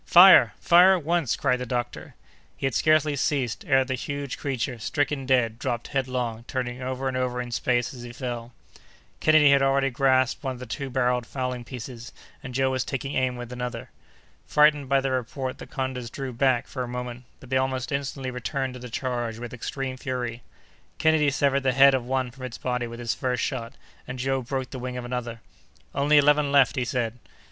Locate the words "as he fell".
7.93-8.51